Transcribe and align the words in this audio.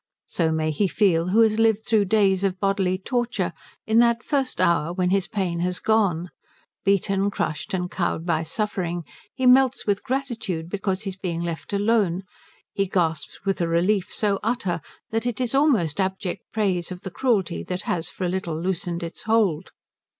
So 0.25 0.51
may 0.51 0.71
he 0.71 0.87
feel 0.87 1.27
who 1.27 1.41
has 1.41 1.59
lived 1.59 1.85
through 1.85 2.05
days 2.05 2.43
of 2.43 2.59
bodily 2.59 2.97
torture 2.97 3.53
in 3.85 3.99
that 3.99 4.23
first 4.23 4.59
hour 4.59 4.91
when 4.91 5.11
his 5.11 5.27
pain 5.27 5.59
has 5.59 5.79
gone: 5.79 6.31
beaten, 6.83 7.29
crushed, 7.29 7.71
and 7.71 7.87
cowed 7.91 8.25
by 8.25 8.41
suffering, 8.41 9.03
he 9.35 9.45
melts 9.45 9.85
with 9.85 10.01
gratitude 10.01 10.69
because 10.71 11.03
he 11.03 11.11
is 11.11 11.17
being 11.17 11.43
left 11.43 11.71
alone, 11.71 12.23
he 12.73 12.87
gasps 12.87 13.45
with 13.45 13.61
a 13.61 13.67
relief 13.67 14.11
so 14.11 14.39
utter 14.41 14.81
that 15.11 15.27
it 15.27 15.39
is 15.39 15.53
almost 15.53 15.99
abject 15.99 16.51
praise 16.51 16.91
of 16.91 17.01
the 17.01 17.11
Cruelty 17.11 17.61
that 17.61 17.83
has 17.83 18.09
for 18.09 18.23
a 18.25 18.27
little 18.27 18.59
loosened 18.59 19.03
its 19.03 19.21
hold. 19.29 19.69